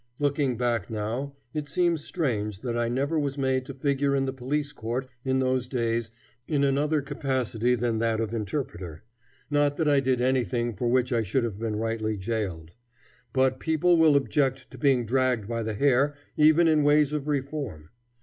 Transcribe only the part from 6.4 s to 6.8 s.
in